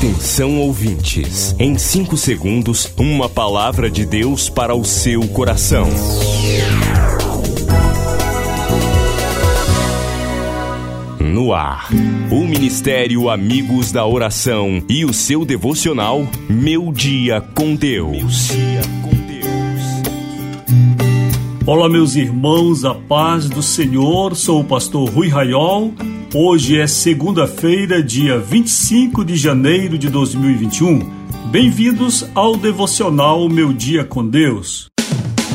[0.00, 5.86] Atenção ouvintes, em 5 segundos, uma palavra de Deus para o seu coração.
[11.20, 11.90] No ar,
[12.32, 18.48] o Ministério Amigos da Oração e o seu devocional Meu Dia com Deus.
[21.66, 24.34] Olá, meus irmãos, a paz do Senhor.
[24.34, 25.92] Sou o pastor Rui Raiol.
[26.32, 31.00] Hoje é segunda-feira, dia 25 de janeiro de 2021.
[31.50, 34.86] Bem-vindos ao devocional Meu Dia com Deus.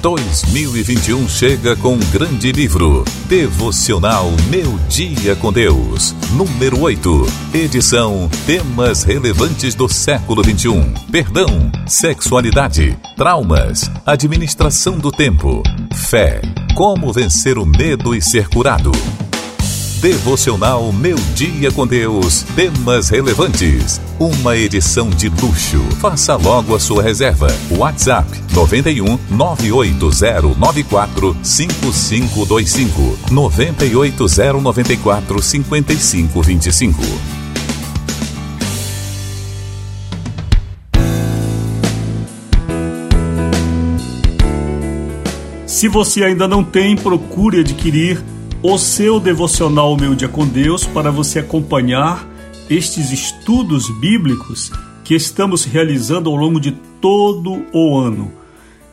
[0.00, 3.02] 2021 chega com um grande livro.
[3.26, 6.14] Devocional Meu Dia com Deus.
[6.36, 7.26] Número 8.
[7.52, 10.94] Edição Temas relevantes do século 21.
[11.10, 11.48] Perdão,
[11.84, 16.40] sexualidade, traumas, administração do tempo, fé,
[16.76, 18.92] como vencer o medo e ser curado.
[20.00, 22.42] Devocional Meu Dia com Deus.
[22.56, 24.00] Temas relevantes.
[24.18, 25.78] Uma edição de luxo.
[26.00, 27.48] Faça logo a sua reserva.
[27.70, 37.02] WhatsApp 91 98094 5525 98094 5525.
[45.66, 48.24] Se você ainda não tem, procure adquirir
[48.62, 52.26] o seu devocional Meu Dia com Deus para você acompanhar
[52.68, 54.70] estes estudos bíblicos
[55.02, 58.30] que estamos realizando ao longo de todo o ano.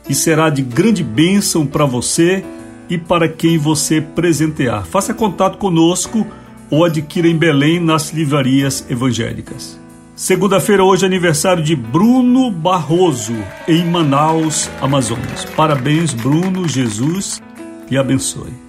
[0.08, 2.42] E será de grande bênção para você
[2.88, 4.86] e para quem você presentear.
[4.86, 6.26] Faça contato conosco
[6.70, 9.78] ou adquira em Belém nas livrarias evangélicas.
[10.16, 13.36] Segunda-feira, hoje, é aniversário de Bruno Barroso,
[13.68, 15.44] em Manaus, Amazonas.
[15.56, 17.40] Parabéns, Bruno, Jesus,
[17.88, 18.67] e abençoe.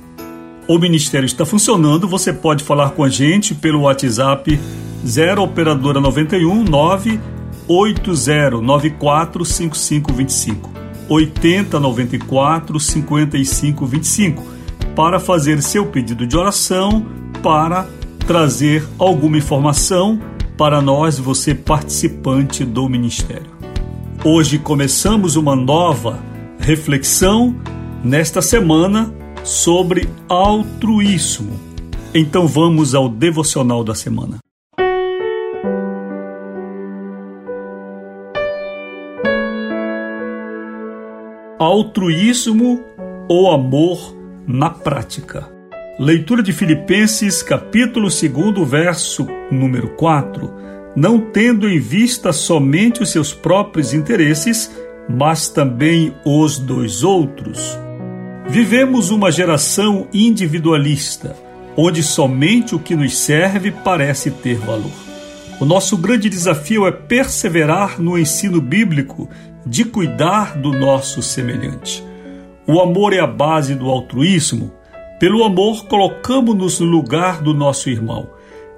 [0.70, 4.60] O ministério está funcionando, você pode falar com a gente pelo WhatsApp
[5.04, 7.20] 0 operadora 91 9
[7.68, 10.70] 8094 5525
[11.10, 14.44] 8094 5525
[14.96, 17.04] para fazer seu pedido de oração,
[17.42, 17.88] para
[18.28, 20.22] trazer alguma informação
[20.56, 23.50] para nós, você participante do ministério.
[24.24, 26.20] Hoje começamos uma nova
[26.60, 27.56] reflexão
[28.04, 29.18] nesta semana
[29.50, 31.60] sobre altruísmo.
[32.14, 34.38] Então vamos ao devocional da semana.
[41.58, 42.80] Altruísmo
[43.28, 44.16] ou amor
[44.48, 45.50] na prática.
[45.98, 50.54] Leitura de Filipenses, capítulo 2, verso número 4.
[50.96, 54.72] Não tendo em vista somente os seus próprios interesses,
[55.10, 57.89] mas também os dos outros.
[58.50, 61.36] Vivemos uma geração individualista,
[61.78, 64.92] onde somente o que nos serve parece ter valor.
[65.60, 69.30] O nosso grande desafio é perseverar no ensino bíblico
[69.64, 72.04] de cuidar do nosso semelhante.
[72.66, 74.74] O amor é a base do altruísmo.
[75.20, 78.32] Pelo amor, colocamos-nos no lugar do nosso irmão.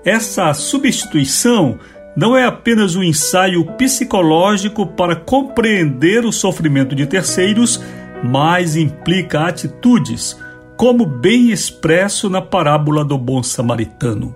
[0.03, 1.79] Essa substituição
[2.13, 7.81] não é apenas um ensaio psicológico para compreender o sofrimento de terceiros
[8.23, 10.37] mas implica atitudes,
[10.77, 14.35] como bem expresso na parábola do bom samaritano.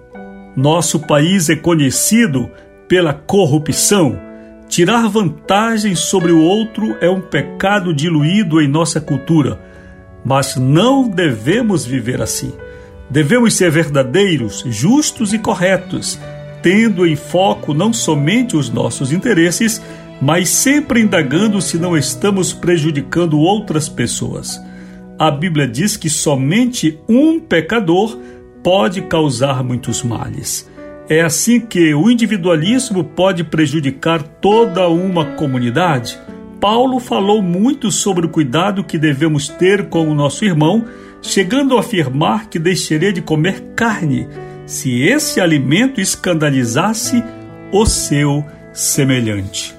[0.55, 2.49] Nosso país é conhecido
[2.87, 4.19] pela corrupção.
[4.67, 9.59] Tirar vantagem sobre o outro é um pecado diluído em nossa cultura,
[10.23, 12.53] mas não devemos viver assim.
[13.09, 16.19] Devemos ser verdadeiros, justos e corretos,
[16.63, 19.81] tendo em foco não somente os nossos interesses,
[20.21, 24.61] mas sempre indagando se não estamos prejudicando outras pessoas.
[25.17, 28.17] A Bíblia diz que somente um pecador
[28.63, 30.69] pode causar muitos males.
[31.07, 36.17] É assim que o individualismo pode prejudicar toda uma comunidade.
[36.59, 40.83] Paulo falou muito sobre o cuidado que devemos ter com o nosso irmão,
[41.21, 44.27] chegando a afirmar que deixaria de comer carne
[44.65, 47.23] se esse alimento escandalizasse
[47.71, 48.43] o seu
[48.73, 49.75] semelhante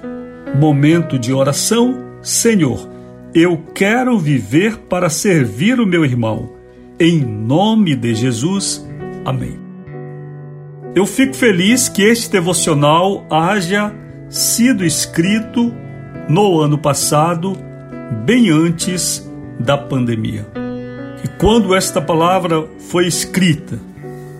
[0.55, 2.89] momento de oração, Senhor,
[3.33, 6.51] eu quero viver para servir o meu irmão.
[6.99, 8.85] Em nome de Jesus.
[9.23, 9.59] Amém.
[10.95, 13.93] Eu fico feliz que este devocional haja
[14.29, 15.71] sido escrito
[16.27, 17.55] no ano passado,
[18.25, 19.29] bem antes
[19.59, 20.47] da pandemia.
[21.23, 23.79] E quando esta palavra foi escrita,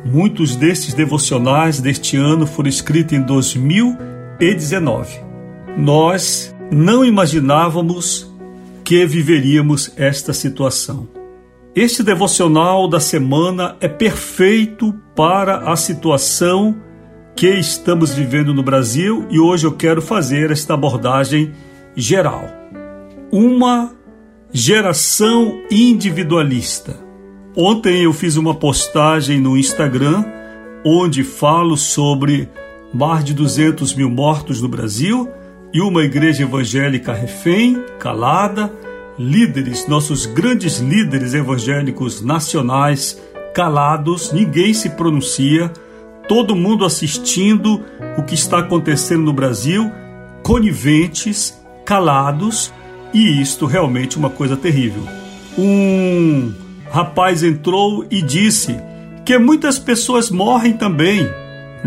[0.03, 5.26] muitos destes devocionais deste ano foram escritos em 2019
[5.77, 8.33] nós não imaginávamos
[8.83, 11.07] que viveríamos esta situação.
[11.75, 16.75] Este devocional da semana é perfeito para a situação
[17.35, 21.53] que estamos vivendo no Brasil e hoje eu quero fazer esta abordagem
[21.95, 22.45] geral.
[23.31, 23.95] Uma
[24.51, 26.97] geração individualista.
[27.55, 30.25] Ontem eu fiz uma postagem no Instagram
[30.83, 32.49] onde falo sobre
[32.91, 35.29] mais de 200 mil mortos no Brasil
[35.73, 38.71] e uma igreja evangélica refém, calada,
[39.17, 43.21] líderes, nossos grandes líderes evangélicos nacionais
[43.53, 45.71] calados, ninguém se pronuncia,
[46.27, 47.83] todo mundo assistindo
[48.17, 49.91] o que está acontecendo no Brasil,
[50.43, 52.71] coniventes, calados,
[53.13, 55.01] e isto realmente é uma coisa terrível.
[55.57, 56.53] Um
[56.91, 58.77] rapaz entrou e disse
[59.25, 61.27] que muitas pessoas morrem também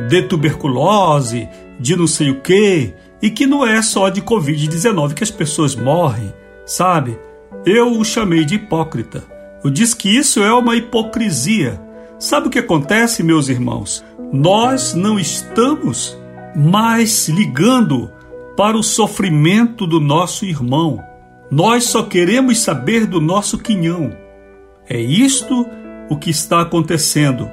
[0.09, 1.49] de tuberculose,
[1.79, 5.75] de não sei o que, e que não é só de Covid-19 que as pessoas
[5.75, 6.33] morrem,
[6.65, 7.19] sabe?
[7.65, 9.23] Eu o chamei de hipócrita.
[9.63, 11.81] Eu disse que isso é uma hipocrisia.
[12.19, 14.05] Sabe o que acontece, meus irmãos?
[14.33, 16.17] Nós não estamos
[16.55, 18.11] mais ligando
[18.57, 21.03] para o sofrimento do nosso irmão.
[21.51, 24.17] Nós só queremos saber do nosso quinhão.
[24.89, 25.67] É isto
[26.09, 27.51] o que está acontecendo.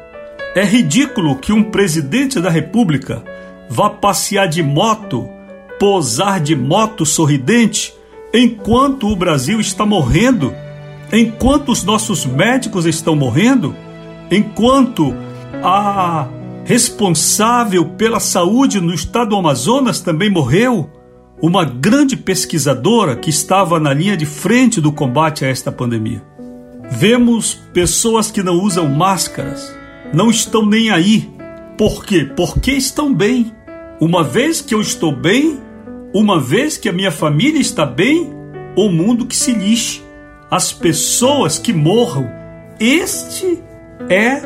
[0.55, 3.23] É ridículo que um presidente da República
[3.69, 5.29] vá passear de moto,
[5.79, 7.93] posar de moto sorridente,
[8.33, 10.53] enquanto o Brasil está morrendo,
[11.11, 13.75] enquanto os nossos médicos estão morrendo,
[14.31, 15.13] enquanto
[15.63, 16.27] a
[16.65, 20.89] responsável pela saúde no estado do Amazonas também morreu,
[21.41, 26.21] uma grande pesquisadora que estava na linha de frente do combate a esta pandemia.
[26.89, 29.73] Vemos pessoas que não usam máscaras,
[30.13, 31.29] não estão nem aí.
[31.77, 32.25] Por quê?
[32.35, 33.53] Porque estão bem.
[33.99, 35.59] Uma vez que eu estou bem,
[36.13, 38.29] uma vez que a minha família está bem,
[38.75, 40.01] o mundo que se lixe,
[40.49, 42.29] as pessoas que morram.
[42.79, 43.59] Este
[44.09, 44.41] é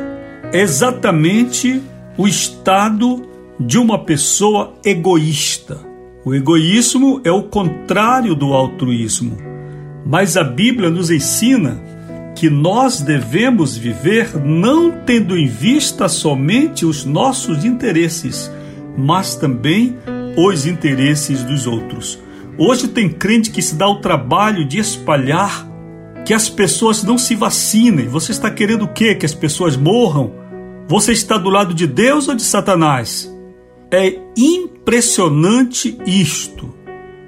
[0.52, 1.82] exatamente
[2.16, 3.28] o estado
[3.58, 5.78] de uma pessoa egoísta.
[6.24, 9.36] O egoísmo é o contrário do altruísmo.
[10.04, 11.80] Mas a Bíblia nos ensina
[12.34, 18.50] que nós devemos viver não tendo em vista somente os nossos interesses,
[18.96, 19.96] mas também
[20.36, 22.18] os interesses dos outros.
[22.58, 25.68] Hoje tem crente que se dá o trabalho de espalhar
[26.24, 28.08] que as pessoas não se vacinem.
[28.08, 29.14] Você está querendo o quê?
[29.14, 30.32] Que as pessoas morram?
[30.88, 33.32] Você está do lado de Deus ou de Satanás?
[33.90, 36.74] É impressionante isto,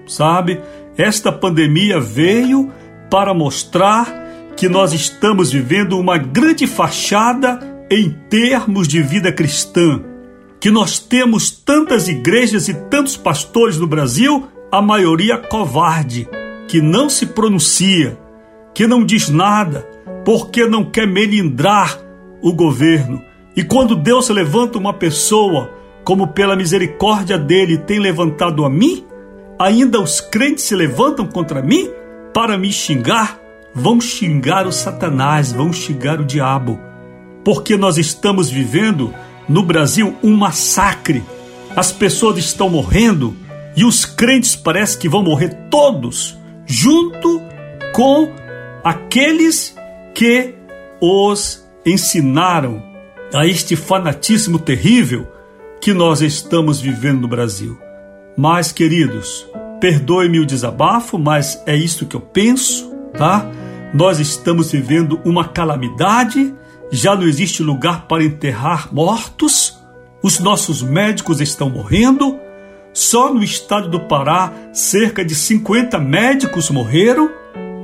[0.06, 0.60] sabe?
[0.96, 2.70] Esta pandemia veio
[3.10, 4.24] para mostrar
[4.56, 10.00] que nós estamos vivendo uma grande fachada em termos de vida cristã,
[10.64, 16.26] que nós temos tantas igrejas e tantos pastores no Brasil, a maioria covarde,
[16.66, 18.18] que não se pronuncia,
[18.72, 19.86] que não diz nada,
[20.24, 22.00] porque não quer melindrar
[22.40, 23.20] o governo.
[23.54, 25.70] E quando Deus levanta uma pessoa,
[26.02, 29.04] como pela misericórdia dele tem levantado a mim,
[29.58, 31.90] ainda os crentes se levantam contra mim
[32.32, 33.38] para me xingar,
[33.74, 36.80] vão xingar o Satanás, vão xingar o diabo,
[37.44, 39.12] porque nós estamos vivendo
[39.48, 41.22] no Brasil um massacre.
[41.76, 43.36] As pessoas estão morrendo
[43.76, 47.42] e os crentes parece que vão morrer todos, junto
[47.92, 48.32] com
[48.82, 49.74] aqueles
[50.14, 50.54] que
[51.00, 52.82] os ensinaram
[53.32, 55.26] a este fanatismo terrível
[55.80, 57.78] que nós estamos vivendo no Brasil.
[58.36, 59.46] Mas, queridos,
[59.80, 63.46] perdoe-me o desabafo, mas é isto que eu penso, tá?
[63.92, 66.54] Nós estamos vivendo uma calamidade,
[66.94, 69.76] já não existe lugar para enterrar mortos,
[70.22, 72.38] os nossos médicos estão morrendo.
[72.92, 77.28] Só no estado do Pará, cerca de 50 médicos morreram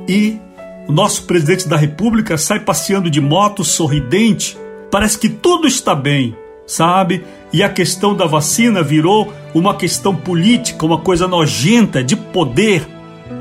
[0.09, 0.38] e
[0.87, 4.57] o nosso presidente da República sai passeando de moto sorridente.
[4.93, 7.25] Parece que tudo está bem, sabe?
[7.52, 12.87] E a questão da vacina virou uma questão política, uma coisa nojenta de poder.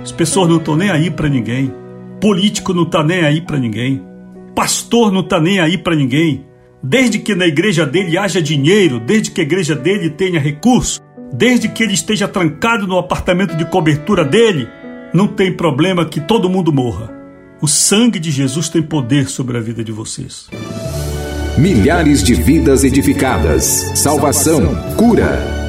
[0.01, 1.71] As pessoas não estão nem aí para ninguém.
[2.19, 4.08] Político não está nem aí para ninguém.
[4.59, 6.45] Pastor não está nem aí para ninguém.
[6.83, 10.99] Desde que na igreja dele haja dinheiro, desde que a igreja dele tenha recurso,
[11.31, 14.67] desde que ele esteja trancado no apartamento de cobertura dele,
[15.13, 17.09] não tem problema que todo mundo morra.
[17.61, 20.49] O sangue de Jesus tem poder sobre a vida de vocês.
[21.57, 23.63] Milhares de vidas edificadas,
[23.95, 25.68] salvação, cura.